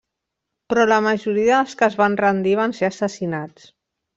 Però 0.73 0.85
la 0.91 0.97
majoria 1.09 1.53
dels 1.59 1.77
que 1.81 1.87
es 1.91 1.99
van 2.01 2.17
rendir 2.25 2.59
van 2.63 2.77
ser 2.79 2.89
assassinats. 2.91 3.71